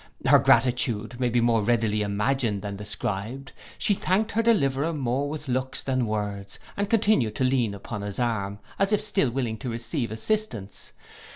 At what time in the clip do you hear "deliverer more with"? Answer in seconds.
4.41-5.47